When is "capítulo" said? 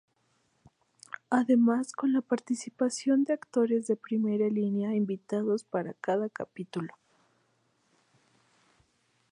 6.27-6.95